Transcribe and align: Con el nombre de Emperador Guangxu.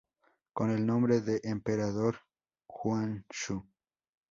Con 0.53 0.71
el 0.71 0.83
nombre 0.83 1.21
de 1.21 1.41
Emperador 1.43 2.21
Guangxu. 2.67 3.67